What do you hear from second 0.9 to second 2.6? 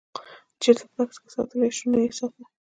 بکس کې ساتلی شوو نه یې ساته.